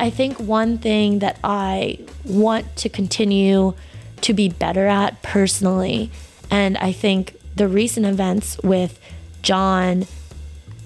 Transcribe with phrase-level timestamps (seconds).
[0.00, 3.74] I think one thing that I want to continue
[4.20, 6.10] to be better at personally,
[6.50, 9.00] and I think the recent events with
[9.42, 10.06] John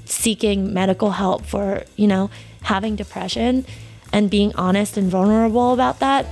[0.05, 2.31] seeking medical help for, you know,
[2.63, 3.67] having depression
[4.13, 6.27] and being honest and vulnerable about that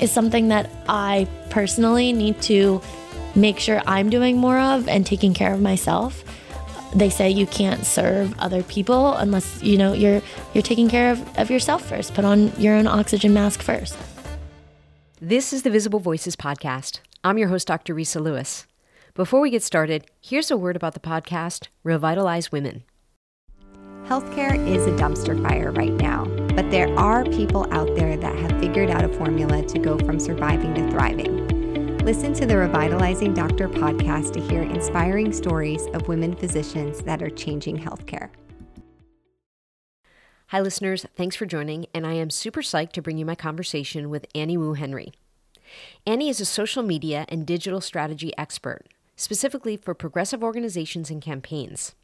[0.00, 2.80] is something that I personally need to
[3.34, 6.24] make sure I'm doing more of and taking care of myself.
[6.94, 10.22] They say you can't serve other people unless you know you're
[10.54, 12.14] you're taking care of, of yourself first.
[12.14, 13.96] Put on your own oxygen mask first.
[15.20, 17.00] This is the Visible Voices podcast.
[17.24, 17.92] I'm your host, Dr.
[17.92, 18.66] Resa Lewiss.
[19.14, 22.84] Before we get started, here's a word about the podcast Revitalize Women.
[24.04, 28.60] Healthcare is a dumpster fire right now, but there are people out there that have
[28.60, 31.47] figured out a formula to go from surviving to thriving.
[32.08, 37.28] Listen to the Revitalizing Doctor podcast to hear inspiring stories of women physicians that are
[37.28, 38.30] changing healthcare.
[40.46, 41.04] Hi, listeners.
[41.14, 44.56] Thanks for joining, and I am super psyched to bring you my conversation with Annie
[44.56, 45.12] Wu Henry.
[46.06, 51.94] Annie is a social media and digital strategy expert, specifically for progressive organizations and campaigns.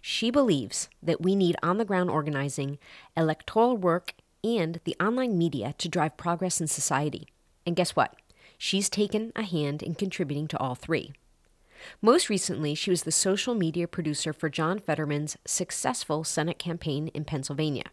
[0.00, 2.76] She believes that we need on the ground organizing,
[3.16, 7.28] electoral work, and the online media to drive progress in society.
[7.64, 8.16] And guess what?
[8.66, 11.12] She's taken a hand in contributing to all three.
[12.00, 17.26] Most recently, she was the social media producer for John Fetterman's successful Senate campaign in
[17.26, 17.84] Pennsylvania.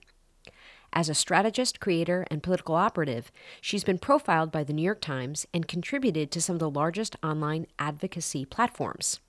[0.94, 5.46] As a strategist, creator, and political operative, she's been profiled by the New York Times
[5.54, 9.20] and contributed to some of the largest online advocacy platforms.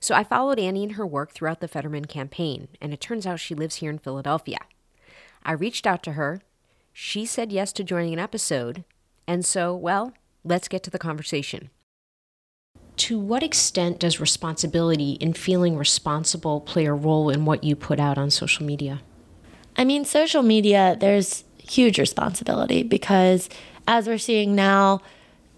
[0.00, 3.38] So I followed Annie in her work throughout the Fetterman campaign, and it turns out
[3.38, 4.58] she lives here in Philadelphia.
[5.44, 6.42] I reached out to her.
[6.92, 8.82] She said yes to joining an episode.
[9.28, 10.12] And so, well,
[10.44, 11.70] let's get to the conversation.
[12.96, 17.98] To what extent does responsibility in feeling responsible play a role in what you put
[17.98, 19.00] out on social media?
[19.76, 23.48] I mean, social media, there's huge responsibility because
[23.88, 25.00] as we're seeing now,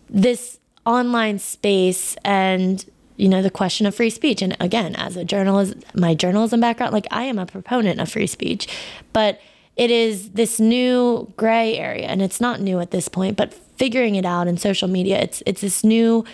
[0.09, 2.85] this online space and
[3.17, 6.93] you know the question of free speech and again as a journalist my journalism background
[6.93, 8.69] like i am a proponent of free speech
[9.13, 9.41] but
[9.77, 14.15] it is this new gray area and it's not new at this point but figuring
[14.15, 16.25] it out in social media it's it's this new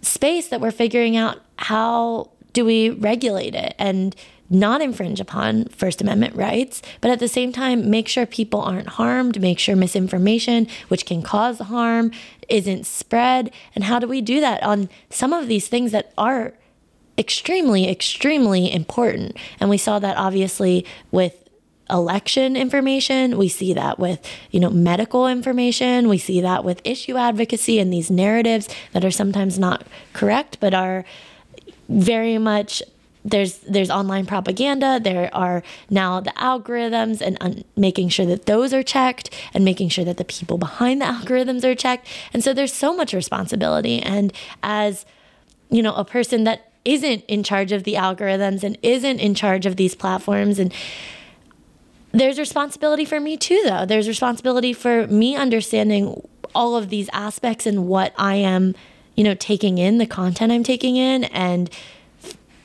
[0.00, 4.14] space that we're figuring out how do we regulate it and
[4.52, 8.88] not infringe upon First Amendment rights, but at the same time, make sure people aren't
[8.88, 12.12] harmed, make sure misinformation, which can cause harm,
[12.50, 13.50] isn't spread.
[13.74, 16.52] And how do we do that on some of these things that are
[17.16, 19.38] extremely, extremely important?
[19.58, 21.41] And we saw that obviously with
[21.92, 23.36] election information.
[23.36, 26.08] We see that with you know medical information.
[26.08, 30.74] We see that with issue advocacy and these narratives that are sometimes not correct but
[30.74, 31.04] are
[31.88, 32.82] very much
[33.24, 34.98] there's there's online propaganda.
[35.00, 39.90] There are now the algorithms and un- making sure that those are checked and making
[39.90, 42.08] sure that the people behind the algorithms are checked.
[42.32, 44.00] And so there's so much responsibility.
[44.00, 44.32] And
[44.62, 45.04] as
[45.70, 49.66] you know a person that isn't in charge of the algorithms and isn't in charge
[49.66, 50.74] of these platforms and
[52.12, 57.66] there's responsibility for me too though there's responsibility for me understanding all of these aspects
[57.66, 58.74] and what i am
[59.14, 61.70] you know taking in the content i'm taking in and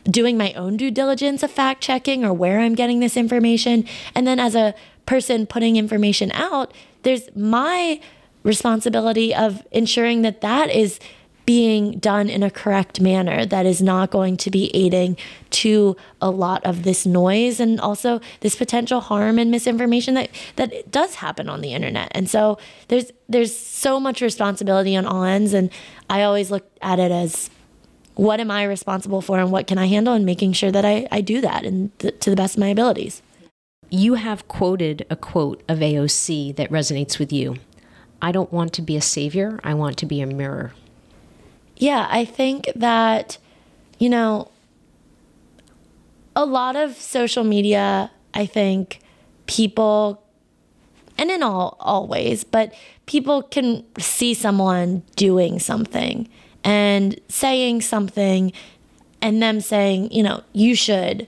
[0.09, 3.85] doing my own due diligence of fact checking or where I'm getting this information.
[4.15, 4.73] And then as a
[5.05, 7.99] person putting information out, there's my
[8.43, 10.99] responsibility of ensuring that that is
[11.47, 15.15] being done in a correct manner that is not going to be aiding
[15.49, 20.91] to a lot of this noise and also this potential harm and misinformation that that
[20.91, 22.09] does happen on the internet.
[22.11, 22.59] And so
[22.89, 25.71] there's there's so much responsibility on all ends and
[26.09, 27.49] I always look at it as
[28.15, 31.07] what am I responsible for and what can I handle and making sure that I,
[31.13, 33.21] I do that and th- to the best of my abilities.
[33.89, 37.55] You have quoted a quote of AOC that resonates with you.
[38.21, 40.73] I don't want to be a savior, I want to be a mirror.
[41.77, 43.37] Yeah, I think that,
[43.99, 44.49] you know,
[46.35, 48.99] a lot of social media, I think
[49.45, 50.23] people,
[51.17, 52.73] and in all, all ways, but
[53.05, 56.27] people can see someone doing something
[56.63, 58.51] and saying something
[59.21, 61.27] and them saying, you know, you should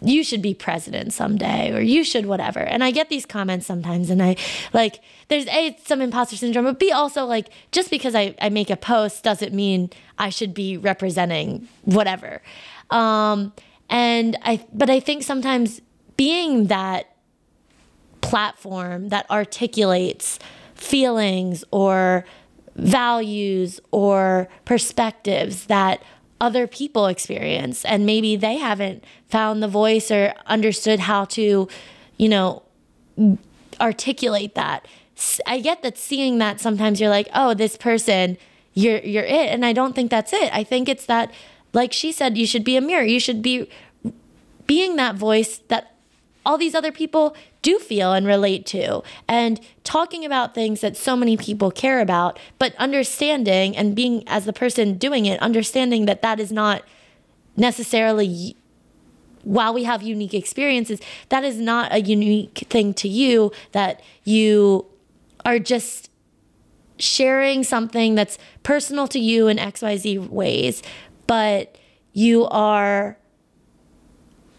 [0.00, 2.60] you should be president someday or you should whatever.
[2.60, 4.36] And I get these comments sometimes and I
[4.72, 8.70] like there's A some imposter syndrome, but B also like just because I, I make
[8.70, 12.42] a post doesn't mean I should be representing whatever.
[12.90, 13.52] Um
[13.88, 15.80] and I but I think sometimes
[16.16, 17.16] being that
[18.20, 20.38] platform that articulates
[20.74, 22.24] feelings or
[22.76, 26.02] values or perspectives that
[26.40, 31.68] other people experience and maybe they haven't found the voice or understood how to
[32.18, 32.62] you know
[33.80, 34.86] articulate that.
[35.46, 38.36] I get that seeing that sometimes you're like, "Oh, this person,
[38.74, 40.50] you're you're it." And I don't think that's it.
[40.52, 41.32] I think it's that
[41.72, 43.04] like she said you should be a mirror.
[43.04, 43.68] You should be
[44.66, 45.94] being that voice that
[46.44, 47.34] all these other people
[47.66, 49.02] do feel and relate to.
[49.26, 54.44] And talking about things that so many people care about but understanding and being as
[54.44, 56.82] the person doing it understanding that that is not
[57.56, 58.56] necessarily
[59.42, 64.84] while we have unique experiences that is not a unique thing to you that you
[65.44, 66.10] are just
[66.98, 70.82] sharing something that's personal to you in xyz ways
[71.26, 71.78] but
[72.12, 73.16] you are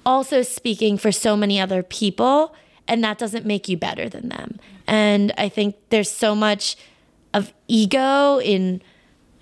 [0.07, 2.55] also speaking for so many other people,
[2.87, 4.59] and that doesn't make you better than them.
[4.85, 6.77] And I think there's so much
[7.33, 8.81] of ego in,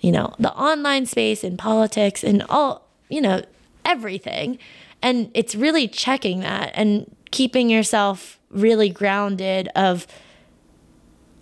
[0.00, 3.42] you know, the online space, in politics, in all, you know,
[3.84, 4.58] everything.
[5.02, 10.06] And it's really checking that and keeping yourself really grounded of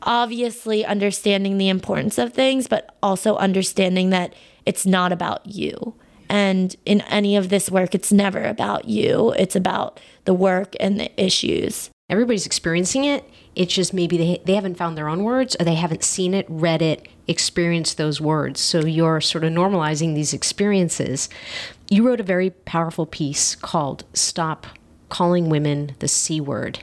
[0.02, 4.34] obviously understanding the importance of things, but also understanding that
[4.66, 5.94] it's not about you.
[6.28, 10.98] And in any of this work, it's never about you, it's about the work and
[10.98, 11.90] the issues.
[12.10, 13.24] Everybody's experiencing it.
[13.54, 16.44] It's just maybe they, they haven't found their own words or they haven't seen it,
[16.50, 18.60] read it, experienced those words.
[18.60, 21.30] So you're sort of normalizing these experiences.
[21.88, 24.66] You wrote a very powerful piece called Stop
[25.08, 26.80] Calling Women the C Word.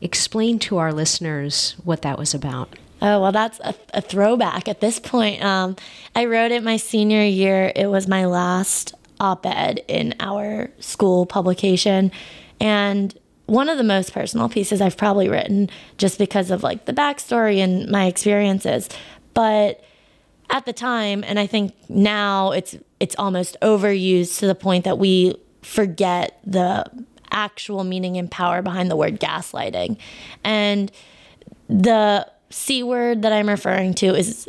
[0.00, 2.74] Explain to our listeners what that was about.
[3.02, 5.44] Oh, well, that's a, a throwback at this point.
[5.44, 5.76] Um,
[6.16, 7.70] I wrote it my senior year.
[7.76, 12.12] It was my last op ed in our school publication.
[12.60, 13.16] And
[13.48, 17.58] one of the most personal pieces I've probably written just because of like the backstory
[17.58, 18.90] and my experiences.
[19.32, 19.82] But
[20.50, 24.98] at the time, and I think now it's it's almost overused to the point that
[24.98, 26.84] we forget the
[27.30, 29.96] actual meaning and power behind the word gaslighting.
[30.44, 30.92] And
[31.70, 34.46] the C word that I'm referring to is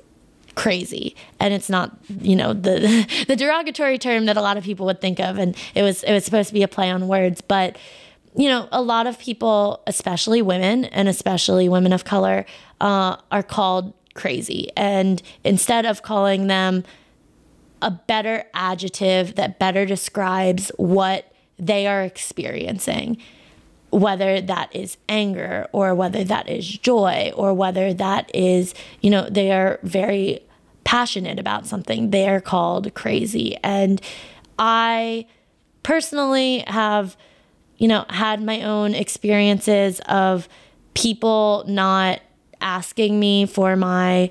[0.56, 4.86] crazy and it's not you know the the derogatory term that a lot of people
[4.86, 7.40] would think of and it was it was supposed to be a play on words
[7.40, 7.78] but
[8.36, 12.46] you know a lot of people especially women and especially women of color
[12.82, 16.84] uh, are called crazy and instead of calling them
[17.82, 23.18] a better adjective that better describes what they are experiencing
[23.92, 29.28] whether that is anger or whether that is joy or whether that is, you know,
[29.30, 30.42] they are very
[30.84, 32.12] passionate about something.
[32.12, 33.58] They are called crazy.
[33.64, 34.02] And
[34.58, 35.26] I
[35.84, 37.18] personally have,
[37.80, 40.48] you know, had my own experiences of
[40.94, 42.22] people not
[42.62, 44.30] asking me for my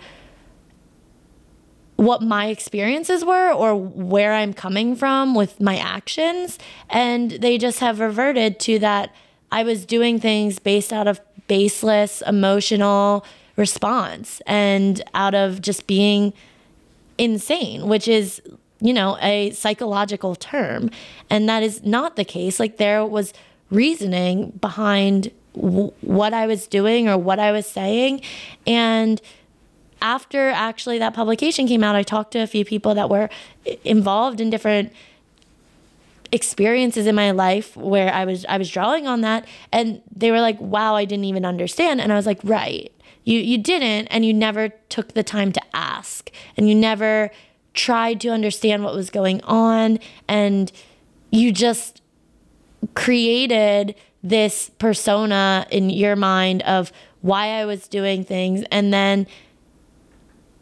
[1.97, 6.57] what my experiences were or where I'm coming from with my actions.
[6.89, 9.13] And they just have reverted to that
[9.51, 13.25] I was doing things based out of baseless emotional
[13.57, 16.33] response and out of just being
[17.17, 18.41] insane, which is,
[18.81, 20.91] you know, a psychological term.
[21.31, 22.61] And that is not the case.
[22.61, 23.33] Like there was
[23.71, 28.23] reasoning behind w- what I was doing or what I was saying.
[28.67, 29.21] And
[30.01, 33.29] after actually that publication came out, I talked to a few people that were
[33.85, 34.93] involved in different
[36.31, 40.41] experiences in my life where I was I was drawing on that and they were
[40.41, 42.93] like, "Wow, I didn't even understand." And I was like, "Right.
[43.25, 47.31] You you didn't and you never took the time to ask and you never
[47.75, 50.73] tried to understand what was going on and
[51.31, 52.03] you just
[52.95, 59.27] created this persona in your mind of why I was doing things and then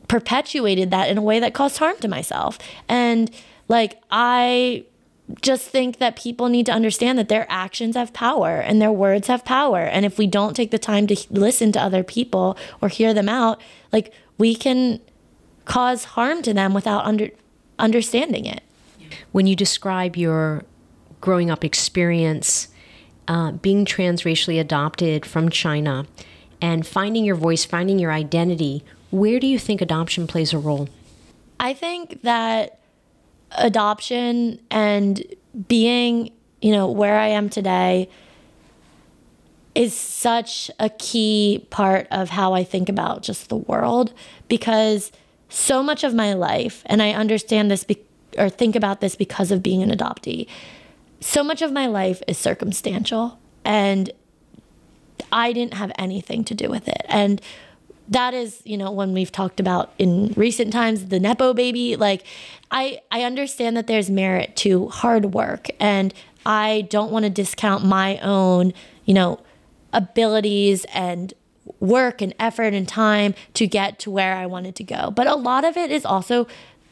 [0.09, 2.59] perpetuated that in a way that caused harm to myself.
[2.89, 3.31] And
[3.69, 4.85] like I
[5.43, 9.27] just think that people need to understand that their actions have power and their words
[9.27, 9.81] have power.
[9.81, 13.29] And if we don't take the time to listen to other people or hear them
[13.29, 13.61] out,
[13.93, 15.01] like we can
[15.67, 17.29] cause harm to them without under,
[17.79, 18.63] understanding it.
[19.33, 20.65] When you describe your
[21.21, 22.69] growing up experience,
[23.29, 26.07] uh, being transracially adopted from China,
[26.63, 30.89] and finding your voice, finding your identity, where do you think adoption plays a role?
[31.61, 32.81] I think that
[33.53, 35.23] adoption and
[35.69, 38.09] being, you know, where I am today
[39.75, 44.15] is such a key part of how I think about just the world
[44.49, 45.13] because
[45.49, 48.05] so much of my life, and I understand this be-
[48.37, 50.47] or think about this because of being an adoptee,
[51.21, 54.11] so much of my life is circumstantial and
[55.33, 57.03] I didn't have anything to do with it.
[57.09, 57.41] And
[58.09, 62.23] that is, you know, when we've talked about in recent times the nepo baby, like
[62.71, 67.85] I I understand that there's merit to hard work and I don't want to discount
[67.85, 68.73] my own,
[69.05, 69.41] you know,
[69.93, 71.35] abilities and
[71.81, 75.11] work and effort and time to get to where I wanted to go.
[75.11, 76.47] But a lot of it is also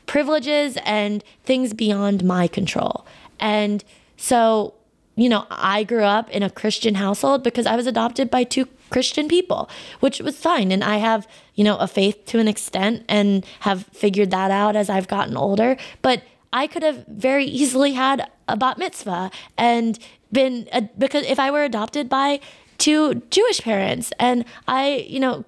[0.07, 3.07] privileges and things beyond my control.
[3.41, 3.83] And
[4.17, 4.75] so,
[5.17, 8.69] you know, I grew up in a Christian household because I was adopted by two
[8.91, 9.69] Christian people,
[10.01, 10.71] which was fine.
[10.71, 14.77] And I have, you know, a faith to an extent and have figured that out
[14.77, 15.77] as I've gotten older.
[16.03, 19.99] But I could have very easily had a bat mitzvah and
[20.33, 22.41] been, a, because if I were adopted by
[22.85, 25.47] two Jewish parents and I, you know,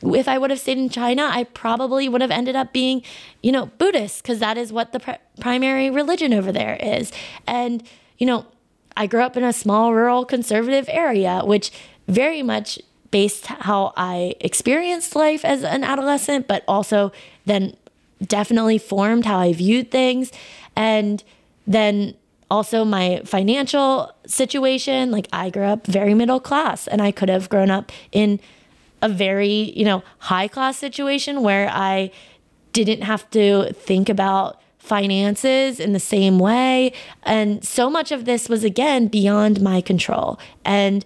[0.00, 3.02] if I would have stayed in China, I probably would have ended up being,
[3.42, 7.10] you know, Buddhist because that is what the pr- primary religion over there is.
[7.48, 7.82] And,
[8.16, 8.46] you know,
[8.96, 11.72] I grew up in a small rural conservative area, which
[12.06, 12.78] very much
[13.10, 17.10] based how I experienced life as an adolescent, but also
[17.44, 17.74] then
[18.24, 20.30] definitely formed how I viewed things.
[20.76, 21.24] And
[21.66, 22.14] then
[22.50, 27.48] also my financial situation, like I grew up very middle class and I could have
[27.48, 28.40] grown up in
[29.02, 32.10] a very, you know, high class situation where I
[32.72, 36.92] didn't have to think about finances in the same way.
[37.22, 40.38] And so much of this was, again, beyond my control.
[40.64, 41.04] And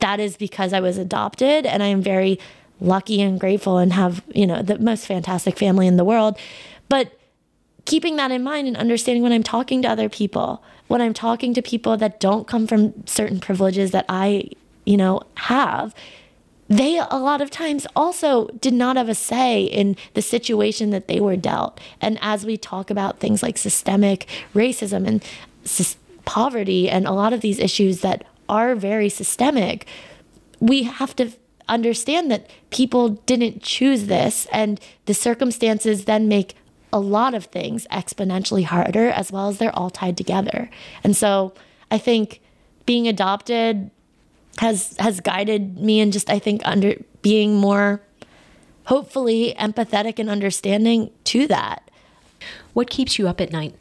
[0.00, 2.38] that is because I was adopted and I am very
[2.80, 6.36] lucky and grateful and have, you know, the most fantastic family in the world.
[6.88, 7.15] But
[7.86, 11.54] keeping that in mind and understanding when I'm talking to other people, when I'm talking
[11.54, 14.50] to people that don't come from certain privileges that I,
[14.84, 15.94] you know, have,
[16.68, 21.06] they a lot of times also did not have a say in the situation that
[21.06, 21.80] they were dealt.
[22.00, 25.24] And as we talk about things like systemic racism and
[25.64, 29.86] sy- poverty and a lot of these issues that are very systemic,
[30.58, 31.30] we have to
[31.68, 36.54] understand that people didn't choose this and the circumstances then make
[36.92, 40.70] a lot of things exponentially harder as well as they're all tied together.
[41.04, 41.52] And so
[41.90, 42.40] I think
[42.84, 43.90] being adopted
[44.58, 48.00] has has guided me and just I think under being more
[48.84, 51.90] hopefully empathetic and understanding to that.
[52.72, 53.74] What keeps you up at night?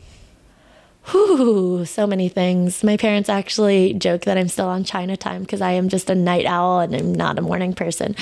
[1.11, 2.83] Whew, so many things.
[2.83, 6.15] My parents actually joke that I'm still on China time because I am just a
[6.15, 8.15] night owl and I'm not a morning person.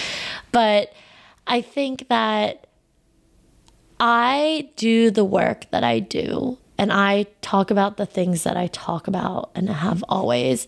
[0.51, 0.91] But
[1.47, 2.62] I think that
[4.05, 8.67] I do the work that I do and I talk about the things that I
[8.67, 10.67] talk about and have always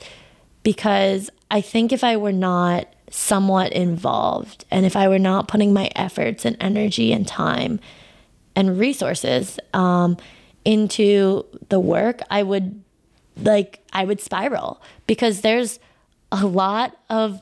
[0.63, 5.73] because I think if I were not somewhat involved and if I were not putting
[5.73, 7.81] my efforts and energy and time
[8.55, 10.15] and resources um,
[10.63, 12.81] into the work, I would
[13.35, 15.81] like, I would spiral because there's
[16.31, 17.41] a lot of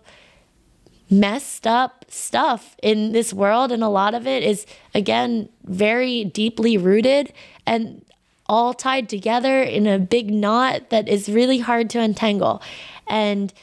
[1.10, 3.72] messed up stuff in this world.
[3.72, 7.34] And a lot of it is, again, very deeply rooted
[7.66, 8.04] and
[8.48, 12.62] all tied together in a big knot that is really hard to untangle.
[13.08, 13.54] And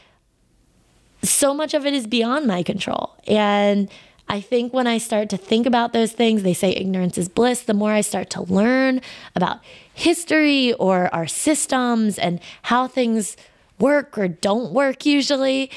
[1.23, 3.14] so much of it is beyond my control.
[3.26, 3.90] And
[4.28, 7.62] I think when I start to think about those things, they say ignorance is bliss.
[7.62, 9.00] The more I start to learn
[9.35, 9.59] about
[9.92, 13.37] history or our systems and how things
[13.78, 15.70] work or don't work usually,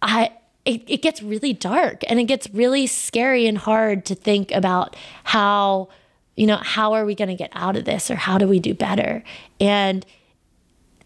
[0.00, 0.30] I
[0.66, 4.96] it, it gets really dark and it gets really scary and hard to think about
[5.24, 5.88] how,
[6.36, 8.58] you know, how are we going to get out of this or how do we
[8.58, 9.22] do better?
[9.60, 10.04] And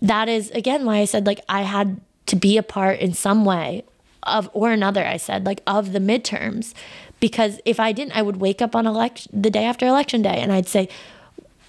[0.03, 3.45] that is again why I said like I had to be a part in some
[3.45, 3.85] way
[4.23, 6.75] of or another i said like of the midterms
[7.19, 10.37] because if i didn't i would wake up on election the day after election day
[10.41, 10.89] and i'd say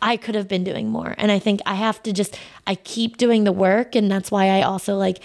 [0.02, 3.18] i could have been doing more and i think i have to just i keep
[3.18, 5.20] doing the work and that's why i also like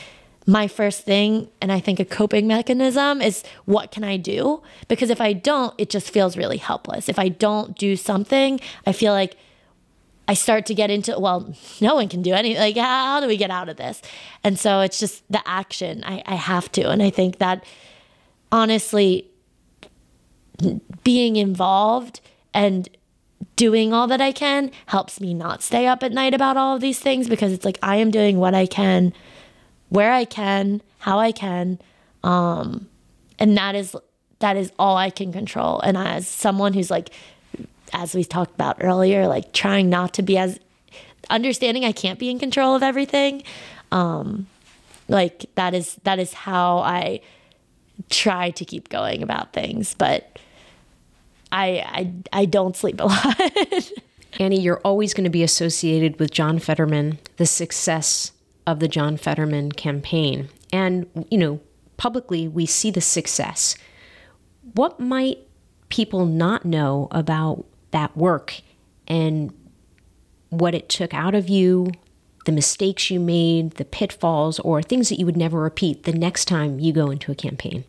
[0.47, 5.11] my first thing and i think a coping mechanism is what can i do because
[5.11, 9.13] if i don't it just feels really helpless if i don't do something i feel
[9.13, 9.37] like
[10.29, 12.61] I start to get into, well, no one can do anything.
[12.61, 14.03] Like, how do we get out of this?
[14.43, 16.03] And so it's just the action.
[16.05, 16.91] I, I have to.
[16.91, 17.65] And I think that
[18.51, 19.31] honestly,
[21.05, 22.21] being involved
[22.53, 22.89] and
[23.55, 26.81] doing all that I can helps me not stay up at night about all of
[26.81, 29.13] these things because it's like I am doing what I can,
[29.89, 31.79] where I can, how I can.
[32.23, 32.89] Um,
[33.39, 33.95] and that is
[34.39, 35.81] that is all I can control.
[35.81, 37.11] And as someone who's like
[37.93, 40.59] as we talked about earlier, like trying not to be as
[41.31, 43.43] understanding I can't be in control of everything.
[43.93, 44.47] Um,
[45.09, 47.21] like that is that is how I
[48.11, 50.39] try to keep going about things, but
[51.53, 53.93] I I I don't sleep a lot.
[54.39, 58.33] Annie, you're always going to be associated with John Fetterman, the success
[58.67, 60.49] of the John Fetterman campaign.
[60.73, 61.61] And, you know,
[61.97, 63.77] publicly we see the success.
[64.75, 65.39] What might
[65.89, 68.61] people not know about that work
[69.07, 69.53] and
[70.51, 71.93] what it took out of you
[72.47, 76.47] the mistakes you made, the pitfalls, or things that you would never repeat the next
[76.47, 77.85] time you go into a campaign?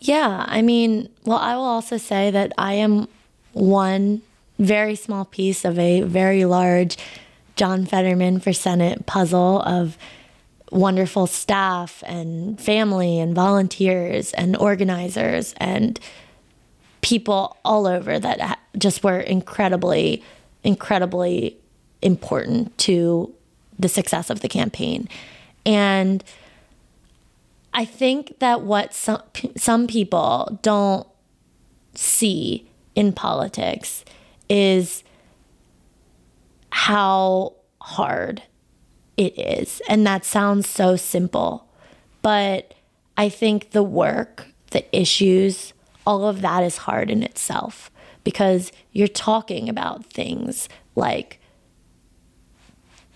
[0.00, 3.06] Yeah, I mean, well, I will also say that I am
[3.52, 4.22] one
[4.58, 6.96] very small piece of a very large
[7.60, 9.98] John Fetterman for Senate puzzle of
[10.72, 16.00] wonderful staff and family and volunteers and organizers and
[17.02, 20.24] people all over that just were incredibly,
[20.64, 21.58] incredibly
[22.00, 23.30] important to
[23.78, 25.06] the success of the campaign.
[25.66, 26.24] And
[27.74, 29.20] I think that what some
[29.54, 31.06] some people don't
[31.94, 34.02] see in politics
[34.48, 35.04] is
[36.80, 38.42] how hard
[39.18, 39.82] it is.
[39.86, 41.68] And that sounds so simple.
[42.22, 42.72] But
[43.18, 45.74] I think the work, the issues,
[46.06, 47.90] all of that is hard in itself
[48.24, 51.38] because you're talking about things like,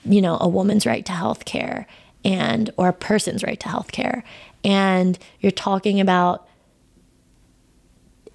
[0.05, 1.87] you know, a woman's right to health care
[2.23, 4.25] and, or a person's right to health care.
[4.63, 6.47] And you're talking about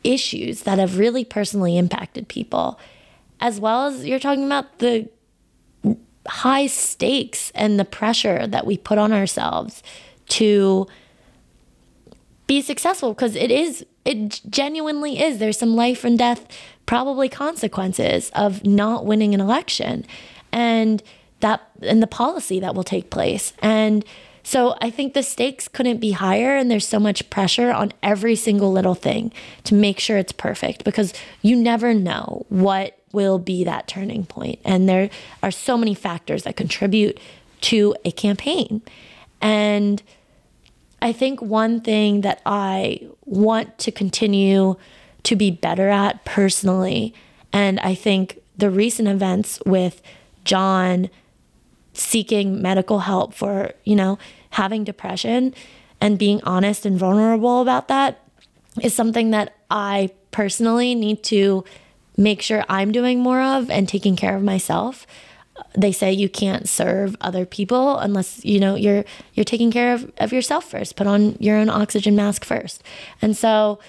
[0.03, 2.79] issues that have really personally impacted people,
[3.39, 5.07] as well as you're talking about the
[6.29, 9.83] high stakes and the pressure that we put on ourselves
[10.29, 10.88] to
[12.48, 15.38] be successful because it is it genuinely is.
[15.38, 16.48] There's some life and death
[16.86, 20.05] probably consequences of not winning an election.
[20.51, 21.03] And
[21.41, 23.53] that and the policy that will take place.
[23.59, 24.03] And
[24.50, 28.36] so I think the stakes couldn't be higher, and there's so much pressure on every
[28.36, 29.32] single little thing
[29.65, 31.13] to make sure it's perfect because
[31.44, 34.58] you never know what will be that turning point.
[34.65, 35.12] And there
[35.44, 37.20] are so many factors that contribute
[37.62, 38.82] to a campaign.
[39.39, 40.01] And
[41.00, 44.77] I think one thing that I want to continue
[45.25, 47.13] to be better at personally,
[47.53, 50.01] and I think the recent events with
[50.44, 51.12] John
[51.94, 54.18] seeking medical help for, you know,
[54.51, 55.53] having depression
[56.01, 58.22] and being honest and vulnerable about that
[58.82, 61.63] is something that I personally need to
[62.17, 65.08] make sure I'm doing more of and taking care of myself.
[65.78, 70.12] They say you can't serve other people unless you know you're you're taking care of,
[70.17, 70.95] of yourself first.
[70.95, 72.82] Put on your own oxygen mask first.
[73.21, 73.80] And so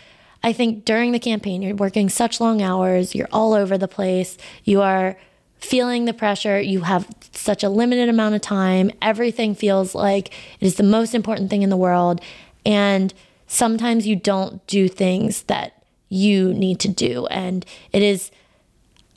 [0.43, 4.37] I think during the campaign, you're working such long hours, you're all over the place,
[4.65, 5.17] you are
[5.61, 6.61] feeling the pressure.
[6.61, 8.91] You have such a limited amount of time.
[9.01, 10.29] Everything feels like
[10.61, 12.21] it is the most important thing in the world.
[12.67, 13.13] And
[13.47, 17.27] sometimes you don't do things that you need to do.
[17.27, 18.31] And it is,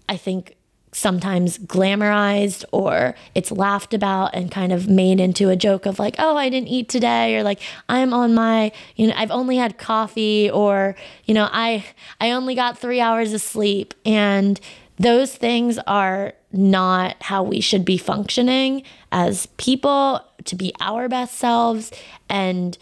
[0.08, 0.56] I think,
[0.96, 6.16] sometimes glamorized or it's laughed about and kind of made into a joke of like,
[6.20, 9.80] oh, I didn't eat today, or like I'm on my, you know, I've only had
[9.80, 11.84] coffee, or you know, I
[12.22, 13.96] I only got three hours of sleep.
[14.06, 14.60] And
[15.04, 21.36] those things are not how we should be functioning as people to be our best
[21.36, 21.92] selves
[22.30, 22.78] and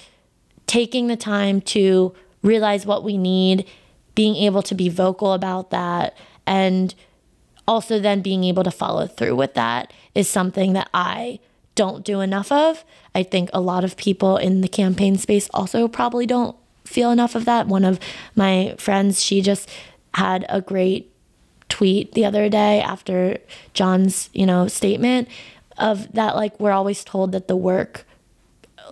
[0.67, 3.67] taking the time to realize what we need,
[4.15, 6.95] being able to be vocal about that, and
[7.67, 11.39] also then being able to follow through with that is something that I
[11.75, 12.83] don't do enough of.
[13.15, 16.55] I think a lot of people in the campaign space also probably don't
[16.85, 17.67] feel enough of that.
[17.67, 17.99] One of
[18.35, 19.69] my friends, she just
[20.13, 21.10] had a great
[21.71, 23.37] tweet the other day after
[23.73, 25.27] John's, you know, statement
[25.77, 28.05] of that like we're always told that the work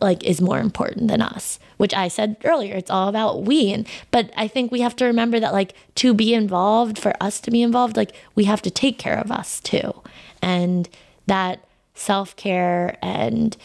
[0.01, 3.73] like is more important than us which i said earlier it's all about we.
[3.73, 7.41] And but i think we have to remember that like to be involved for us
[7.41, 10.01] to be involved like we have to take care of us too.
[10.41, 10.87] And
[11.27, 13.57] that self-care and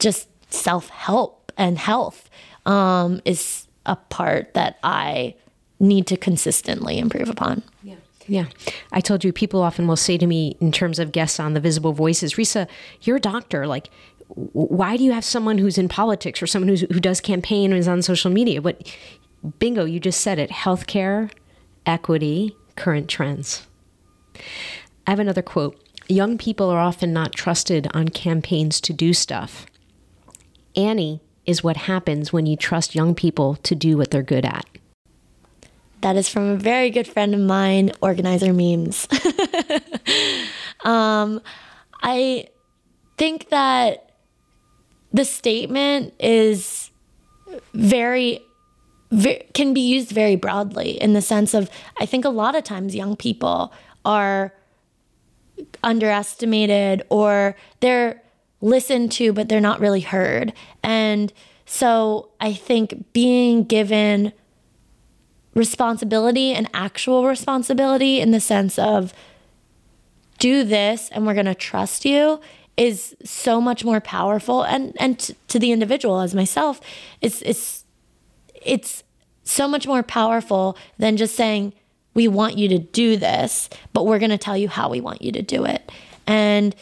[0.00, 2.28] just self-help and health
[2.66, 5.34] um, is a part that i
[5.78, 7.62] need to consistently improve upon.
[7.82, 7.94] Yeah
[8.26, 8.46] yeah.
[8.92, 11.60] I told you people often will say to me in terms of guests on the
[11.60, 12.66] Visible Voices, Resa,
[13.02, 13.66] you're a doctor.
[13.66, 13.90] Like,
[14.28, 17.88] why do you have someone who's in politics or someone who does campaign and is
[17.88, 18.62] on social media?
[18.62, 18.94] But
[19.58, 21.30] bingo, you just said it healthcare,
[21.86, 23.66] equity, current trends.
[25.06, 29.66] I have another quote Young people are often not trusted on campaigns to do stuff.
[30.76, 34.66] Annie is what happens when you trust young people to do what they're good at.
[36.04, 39.08] That is from a very good friend of mine, Organizer Memes.
[40.84, 41.40] um,
[42.02, 42.48] I
[43.16, 44.12] think that
[45.14, 46.90] the statement is
[47.72, 48.40] very,
[49.12, 52.64] very, can be used very broadly in the sense of I think a lot of
[52.64, 53.72] times young people
[54.04, 54.52] are
[55.82, 58.22] underestimated or they're
[58.60, 60.52] listened to but they're not really heard.
[60.82, 61.32] And
[61.64, 64.34] so I think being given
[65.54, 69.12] responsibility and actual responsibility in the sense of
[70.38, 72.40] do this and we're going to trust you
[72.76, 74.62] is so much more powerful.
[74.62, 76.80] And and t- to the individual as myself
[77.20, 77.84] it's it's
[78.64, 79.04] it's
[79.44, 81.72] so much more powerful than just saying
[82.14, 85.22] we want you to do this but we're going to tell you how we want
[85.22, 85.90] you to do it.
[86.26, 86.74] And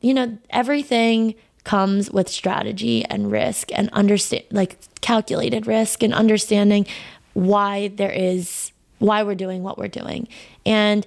[0.00, 6.86] you know everything comes with strategy and risk and understand like calculated risk and understanding
[7.34, 10.26] why there is why we're doing what we're doing
[10.64, 11.06] and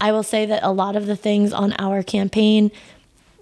[0.00, 2.70] I will say that a lot of the things on our campaign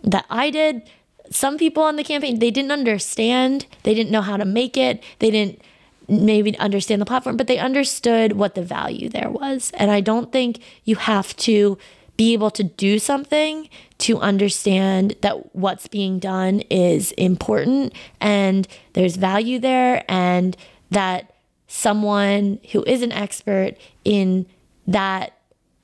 [0.02, 0.82] that I did,
[1.30, 3.66] some people on the campaign, they didn't understand.
[3.82, 5.02] They didn't know how to make it.
[5.18, 5.60] They didn't
[6.08, 9.70] maybe understand the platform, but they understood what the value there was.
[9.74, 11.78] And I don't think you have to
[12.16, 19.16] be able to do something to understand that what's being done is important and there's
[19.16, 20.56] value there and
[20.90, 21.33] that
[21.74, 23.72] someone who is an expert
[24.04, 24.46] in
[24.86, 25.36] that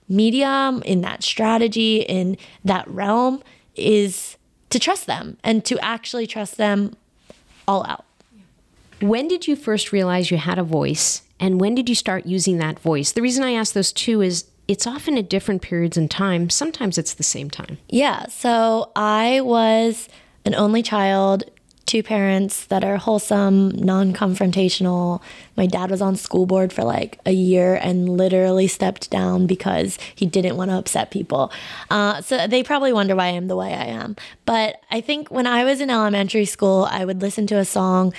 [0.09, 3.42] medium, in that strategy, in that realm
[3.74, 4.37] is
[4.70, 6.94] to trust them and to actually trust them
[7.66, 8.05] all out.
[9.00, 12.59] When did you first realize you had a voice and when did you start using
[12.59, 13.11] that voice?
[13.11, 16.50] The reason I ask those two is it's often at different periods in time.
[16.50, 17.79] Sometimes it's the same time.
[17.88, 18.26] Yeah.
[18.29, 20.09] So I was
[20.44, 21.42] an only child
[21.90, 25.20] two parents that are wholesome, non confrontational.
[25.57, 29.98] My dad was on school board for like a year and literally stepped down because
[30.14, 31.50] he didn't want to upset people.
[31.90, 34.14] Uh, so they probably wonder why I'm the way I am.
[34.46, 38.14] But I think when I was in elementary school, I would listen to a song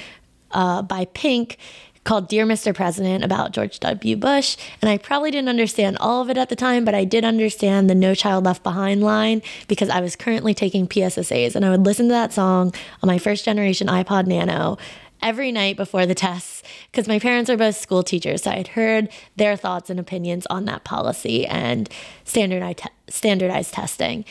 [0.52, 1.58] uh, by Pink
[2.04, 2.74] called Dear Mr.
[2.74, 4.16] President about George W.
[4.16, 4.58] Bush.
[4.82, 7.90] And I probably didn't understand all of it at the time, but I did understand
[7.90, 11.56] the No Child Left Behind line because I was currently taking PSSAs.
[11.56, 14.78] And I would listen to that song on my first generation iPod Nano
[15.22, 18.44] every night before the tests because my parents are both school teachers.
[18.44, 21.88] So I'd heard their thoughts and opinions on that policy and
[22.24, 24.26] standardized, standardized testing.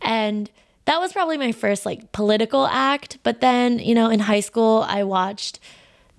[0.00, 0.50] And
[0.86, 3.18] that was probably my first like political act.
[3.22, 5.60] But then, you know, in high school, I watched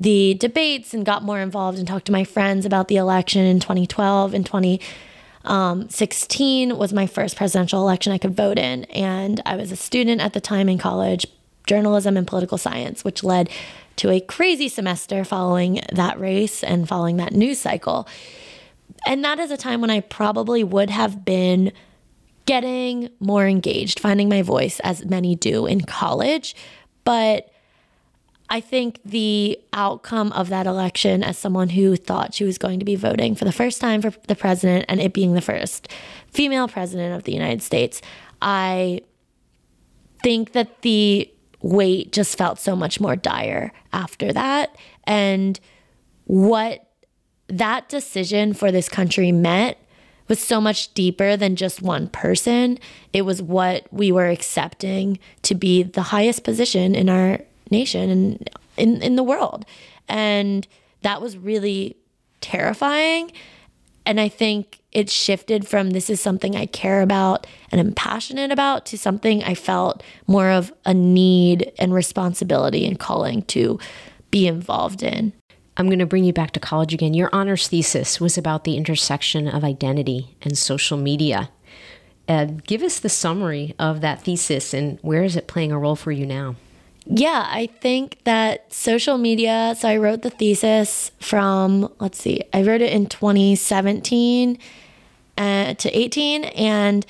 [0.03, 3.61] the debates and got more involved and talked to my friends about the election in
[3.61, 8.83] 2012 and 2016 was my first presidential election I could vote in.
[8.85, 11.25] And I was a student at the time in college,
[11.67, 13.49] journalism and political science, which led
[13.95, 18.05] to a crazy semester following that race and following that news cycle.
[19.05, 21.71] And that is a time when I probably would have been
[22.45, 26.57] getting more engaged, finding my voice, as many do in college.
[27.05, 27.52] But
[28.49, 32.85] I think the outcome of that election, as someone who thought she was going to
[32.85, 35.87] be voting for the first time for the president and it being the first
[36.27, 38.01] female president of the United States,
[38.41, 39.01] I
[40.21, 41.29] think that the
[41.61, 44.75] weight just felt so much more dire after that.
[45.05, 45.59] And
[46.25, 46.85] what
[47.47, 49.77] that decision for this country meant
[50.27, 52.79] was so much deeper than just one person.
[53.11, 57.39] It was what we were accepting to be the highest position in our
[57.73, 59.65] nation and in, in the world.
[60.07, 60.65] And
[61.01, 61.97] that was really
[62.41, 63.31] terrifying.
[64.05, 68.51] And I think it shifted from this is something I care about and I'm passionate
[68.51, 73.79] about to something I felt more of a need and responsibility and calling to
[74.29, 75.33] be involved in.
[75.77, 77.13] I'm going to bring you back to college again.
[77.13, 81.49] Your honors thesis was about the intersection of identity and social media.
[82.27, 85.95] Uh, give us the summary of that thesis and where is it playing a role
[85.95, 86.55] for you now?
[87.05, 89.75] Yeah, I think that social media.
[89.77, 94.57] So I wrote the thesis from, let's see, I wrote it in 2017
[95.37, 96.45] uh, to 18.
[96.45, 97.05] And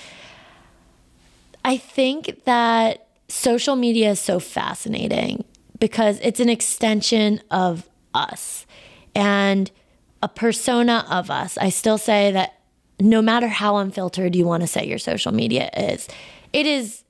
[1.64, 5.44] I think that social media is so fascinating
[5.80, 8.66] because it's an extension of us
[9.16, 9.70] and
[10.22, 11.58] a persona of us.
[11.58, 12.60] I still say that
[13.00, 16.08] no matter how unfiltered you want to say your social media is,
[16.52, 17.03] it is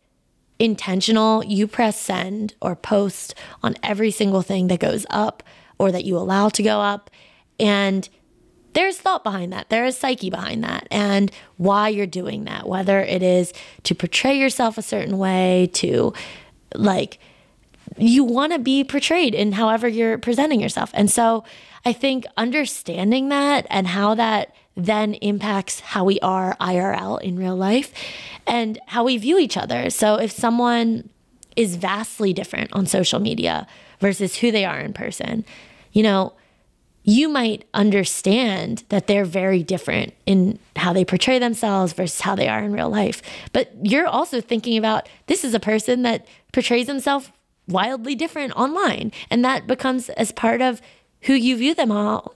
[0.63, 5.43] intentional, you press send or post on every single thing that goes up
[5.77, 7.09] or that you allow to go up.
[7.59, 8.07] And
[8.71, 9.69] there's thought behind that.
[9.69, 14.37] There is psyche behind that and why you're doing that, whether it is to portray
[14.39, 16.13] yourself a certain way, to
[16.73, 17.19] like,
[17.97, 20.89] you want to be portrayed in however you're presenting yourself.
[20.93, 21.43] And so
[21.85, 27.55] I think understanding that and how that then impacts how we are IRL in real
[27.55, 27.93] life
[28.47, 29.89] and how we view each other.
[29.89, 31.09] So if someone
[31.55, 33.67] is vastly different on social media
[33.99, 35.45] versus who they are in person,
[35.91, 36.33] you know,
[37.03, 42.47] you might understand that they're very different in how they portray themselves versus how they
[42.47, 43.21] are in real life.
[43.51, 47.31] But you're also thinking about this is a person that portrays himself
[47.67, 49.11] wildly different online.
[49.29, 50.81] And that becomes as part of
[51.23, 52.35] who you view them all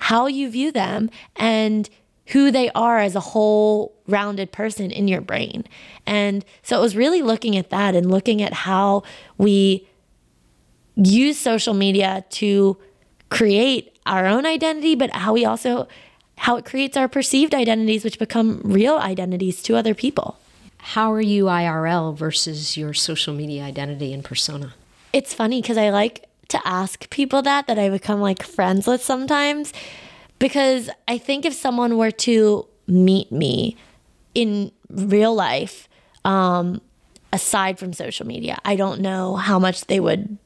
[0.00, 1.88] how you view them and
[2.28, 5.64] who they are as a whole rounded person in your brain.
[6.06, 9.02] And so it was really looking at that and looking at how
[9.38, 9.88] we
[10.96, 12.76] use social media to
[13.30, 15.88] create our own identity, but how we also
[16.36, 20.38] how it creates our perceived identities which become real identities to other people.
[20.78, 24.74] How are you IRL versus your social media identity and persona?
[25.12, 29.02] It's funny because I like to ask people that that I become like friends with
[29.02, 29.72] sometimes
[30.38, 33.76] because I think if someone were to meet me
[34.34, 35.88] in real life,
[36.24, 36.80] um,
[37.32, 40.38] aside from social media, I don't know how much they would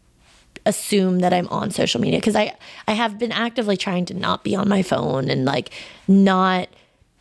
[0.65, 2.55] assume that I'm on social media because I
[2.87, 5.71] I have been actively trying to not be on my phone and like
[6.09, 6.69] not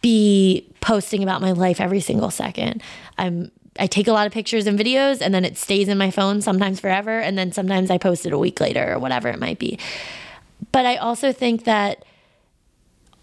[0.02, 2.82] be posting about my life every single second.
[3.18, 6.12] I'm I take a lot of pictures and videos and then it stays in my
[6.12, 9.40] phone sometimes forever and then sometimes I post it a week later or whatever it
[9.40, 9.80] might be.
[10.72, 12.06] But I also think that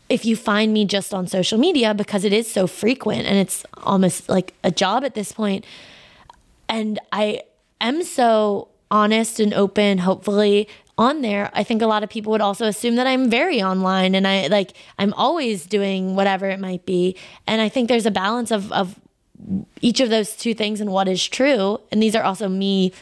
[0.09, 3.65] if you find me just on social media because it is so frequent and it's
[3.85, 5.65] almost like a job at this point
[6.69, 7.43] and I
[7.81, 10.67] am so honest and open hopefully
[10.97, 14.15] on there i think a lot of people would also assume that i'm very online
[14.15, 17.15] and i like i'm always doing whatever it might be
[17.47, 18.99] and i think there's a balance of of
[19.81, 21.81] each of those two things and what is true.
[21.93, 22.93] And these are also me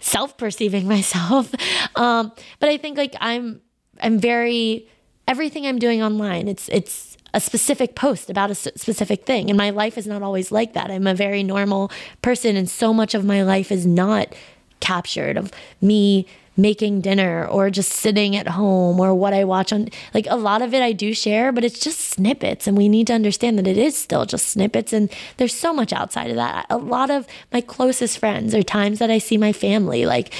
[0.00, 1.52] self-perceiving myself.
[1.96, 3.62] Um, but i think like i'm
[4.02, 4.86] i'm very
[5.26, 9.50] everything i'm doing online it's it's a specific post about a specific thing.
[9.50, 10.90] And my life is not always like that.
[10.90, 14.34] I'm a very normal person and so much of my life is not
[14.80, 19.88] captured of me making dinner or just sitting at home or what I watch on
[20.14, 23.06] like a lot of it I do share but it's just snippets and we need
[23.08, 26.66] to understand that it is still just snippets and there's so much outside of that.
[26.70, 30.32] A lot of my closest friends or times that I see my family like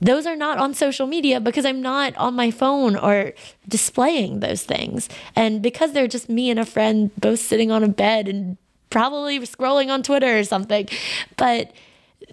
[0.00, 3.32] those are not on social media because I'm not on my phone or
[3.66, 5.08] displaying those things.
[5.34, 8.56] And because they're just me and a friend both sitting on a bed and
[8.90, 10.88] probably scrolling on Twitter or something.
[11.36, 11.72] But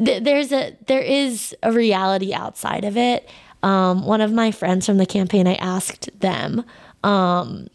[0.04, 3.30] th- there's a there is a reality outside of it.
[3.64, 6.64] Um, one of my friends from the campaign, I asked them,
[7.04, 7.68] um,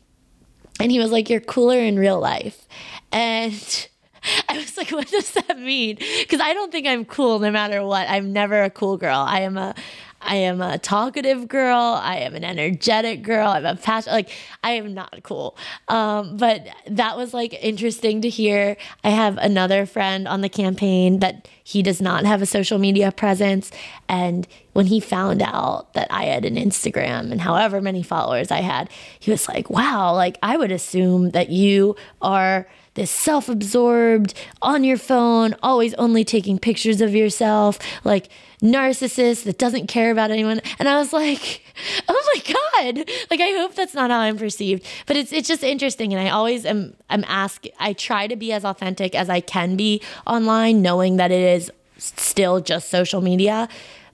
[0.79, 2.67] and he was like, "You're cooler in real life,"
[3.13, 3.87] and.
[4.51, 5.97] I was like, what does that mean?
[5.97, 8.07] Because I don't think I'm cool no matter what.
[8.07, 9.17] I'm never a cool girl.
[9.19, 9.75] I am a
[10.21, 11.99] I am a talkative girl.
[12.03, 13.49] I am an energetic girl.
[13.49, 14.13] I'm a passion.
[14.13, 14.31] Like
[14.63, 15.57] I am not cool.
[15.89, 18.77] Um, but that was like interesting to hear.
[19.03, 23.13] I have another friend on the campaign that he does not have a social media
[23.13, 23.71] presence,
[24.09, 28.61] and when he found out that I had an Instagram and however many followers I
[28.61, 30.15] had, he was like, "Wow!
[30.15, 36.24] Like I would assume that you are." This self absorbed on your phone, always only
[36.24, 37.79] taking pictures of yourself.
[38.05, 38.29] Like,
[38.62, 40.61] narcissist that doesn't care about anyone.
[40.79, 41.64] And I was like,
[42.09, 43.09] oh my God.
[43.31, 44.87] Like I hope that's not how I'm perceived.
[45.07, 46.12] But it's it's just interesting.
[46.12, 49.76] And I always am I'm ask I try to be as authentic as I can
[49.76, 53.68] be online, knowing that it is still just social media.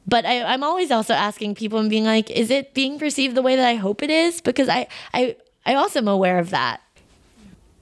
[0.09, 3.43] But I, I'm always also asking people and being like, is it being perceived the
[3.43, 4.41] way that I hope it is?
[4.41, 6.81] Because I I I also am aware of that.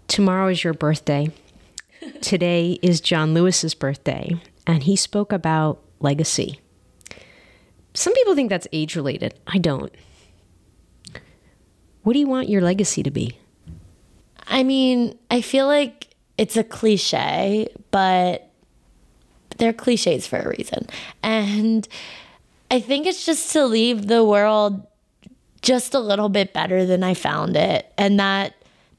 [0.09, 1.29] Tomorrow is your birthday.
[2.21, 6.61] Today is John Lewis's birthday, and he spoke about legacy.
[7.95, 9.35] Some people think that's age related.
[9.47, 9.93] I don't.
[12.03, 13.39] What do you want your legacy to be?
[14.47, 18.51] I mean, I feel like it's a cliche, but
[19.57, 20.87] they're cliches for a reason.
[21.23, 21.89] And
[22.71, 24.87] I think it's just to leave the world
[25.63, 27.91] just a little bit better than I found it.
[27.97, 28.55] And that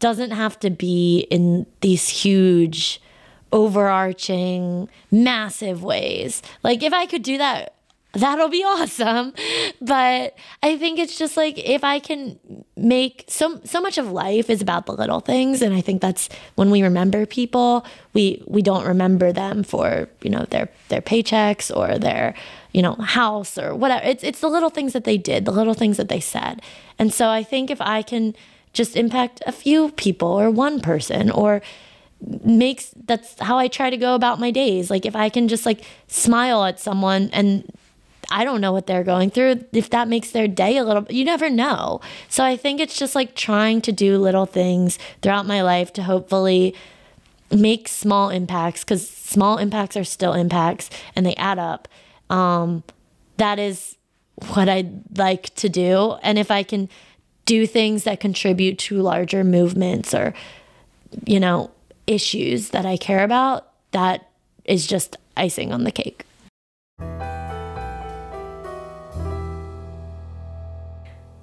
[0.06, 3.02] doesn't have to be in these huge
[3.52, 6.44] overarching, massive ways.
[6.62, 7.74] Like, if I could do that,
[8.14, 9.34] that'll be awesome.
[9.82, 12.38] But I think it's just like if I can
[12.78, 16.30] make so so much of life is about the little things, and I think that's
[16.54, 21.76] when we remember people, we we don't remember them for you know their their paychecks
[21.76, 22.36] or their
[22.74, 24.06] you know house or whatever.
[24.06, 26.62] It's it's the little things that they did, the little things that they said,
[27.00, 28.36] and so I think if I can
[28.76, 31.62] just impact a few people or one person or
[32.44, 34.90] makes that's how I try to go about my days.
[34.90, 37.72] Like if I can just like smile at someone and
[38.32, 41.24] I don't know what they're going through, if that makes their day a little you
[41.24, 42.02] never know.
[42.30, 46.04] So I think it's just like trying to do little things throughout my life to
[46.04, 46.76] hopefully
[47.52, 51.88] make small impacts cuz small impacts are still impacts and they add up.
[52.30, 52.84] Um
[53.38, 53.96] that is
[54.54, 56.90] what I'd like to do and if I can
[57.46, 60.34] do things that contribute to larger movements or
[61.26, 61.72] you know
[62.08, 64.30] issues that I care about, that
[64.66, 66.26] is just icing on the cake.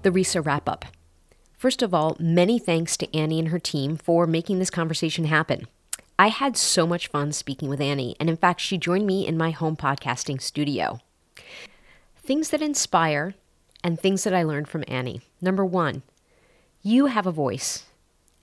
[0.03, 0.85] The RESA wrap up.
[1.57, 5.69] First of all, many thanks to Annie and her team for making this conversation happen.
[6.19, 9.37] I had so much fun speaking with Annie, and in fact, she joined me in
[9.37, 11.01] my home podcasting studio.
[12.17, 13.35] Things that inspire
[13.83, 15.23] and things that I learned from Annie.
[15.41, 16.03] Number one,
[16.83, 17.85] you have a voice.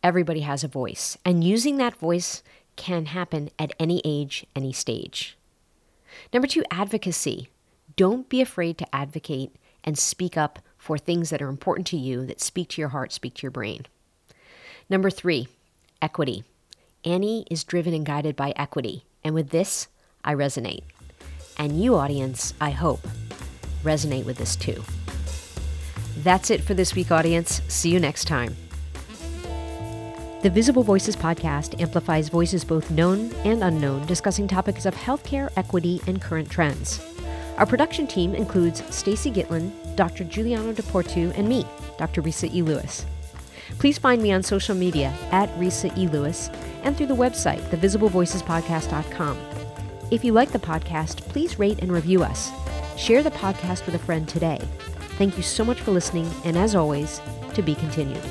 [0.02, 2.41] Everybody has a voice, and using that voice
[2.75, 5.38] can happen at any age, any stage.
[6.34, 7.49] Number two, advocacy.
[7.95, 12.25] Don't be afraid to advocate and speak up for things that are important to you,
[12.25, 13.86] that speak to your heart, speak to your brain.
[14.89, 15.49] Number three,
[16.02, 16.45] equity.
[17.04, 19.88] Annie is driven and guided by equity, and with this,
[20.23, 20.84] I resonate.
[21.58, 23.06] And you, audience, I hope,
[23.84, 24.82] resonate with this too.
[26.19, 27.62] That's it for this week, audience.
[27.69, 28.55] See you next time.
[30.41, 36.01] The Visible Voices podcast amplifies voices both known and unknown, discussing topics of healthcare, equity,
[36.08, 37.01] and current trends.
[37.58, 40.25] Our production team includes Stacy Gitlin, Dr.
[40.25, 41.65] Giuliano DePortu, and me,
[41.97, 42.21] Dr.
[42.21, 42.62] Risa E.
[42.63, 43.05] Lewis.
[43.77, 46.08] Please find me on social media at Risa E.
[46.08, 46.49] Lewis
[46.84, 49.38] and through the website, thevisiblevoicespodcast.com.
[50.12, 52.51] If you like the podcast, please rate and review us.
[52.97, 54.60] Share the podcast with a friend today.
[55.19, 57.19] Thank you so much for listening, and as always,
[57.53, 58.23] to be continued.